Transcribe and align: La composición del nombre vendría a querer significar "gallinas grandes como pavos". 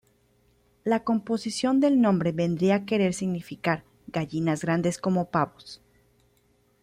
La 0.83 1.03
composición 1.03 1.79
del 1.79 2.01
nombre 2.01 2.31
vendría 2.31 2.73
a 2.73 2.85
querer 2.87 3.13
significar 3.13 3.83
"gallinas 4.07 4.63
grandes 4.63 4.97
como 4.97 5.29
pavos". 5.29 5.79